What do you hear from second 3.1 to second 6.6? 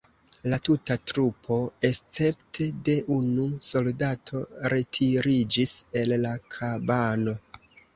unu soldato retiriĝis el la